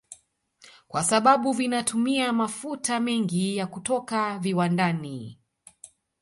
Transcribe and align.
Kwa 0.87 1.03
sababu 1.03 1.51
vinatumia 1.51 2.33
mafuta 2.33 2.99
mengi 2.99 3.57
ya 3.57 3.67
kutoka 3.67 4.39
viwandani 4.39 5.39